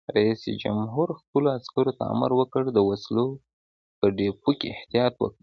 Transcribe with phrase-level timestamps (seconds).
[0.17, 3.25] رئیس جمهور خپلو عسکرو ته امر وکړ؛ د وسلو
[3.99, 5.39] په ډیپو کې احتیاط وکړئ!